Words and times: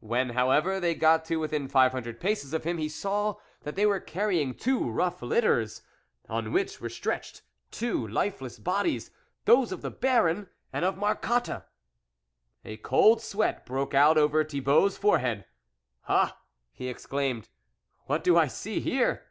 When, 0.00 0.30
however, 0.30 0.80
they 0.80 0.94
got 0.94 1.26
to 1.26 1.36
within 1.36 1.68
five 1.68 1.92
hundred 1.92 2.20
paces 2.22 2.54
of 2.54 2.64
him, 2.64 2.78
he 2.78 2.88
saw 2.88 3.34
that 3.64 3.76
they 3.76 3.84
were 3.84 4.00
carrying 4.00 4.54
two 4.54 4.90
rough 4.90 5.20
litters, 5.20 5.82
on 6.26 6.52
which 6.52 6.80
were 6.80 6.88
stretched 6.88 7.42
two 7.70 8.08
lifeless 8.08 8.58
bodies, 8.58 9.10
those 9.44 9.70
of 9.70 9.82
the 9.82 9.90
Baron 9.90 10.48
and 10.72 10.86
of 10.86 10.96
Marcotte. 10.96 11.66
A 12.64 12.78
cold 12.78 13.20
sweat 13.20 13.66
broke 13.66 13.92
out 13.92 14.16
over 14.16 14.42
Thibault's 14.42 14.96
forehead." 14.96 15.44
Ah!" 16.08 16.40
he 16.72 16.88
exclaimed," 16.88 17.50
What 18.06 18.24
do 18.24 18.38
I 18.38 18.46
see 18.46 18.80
here 18.80 19.26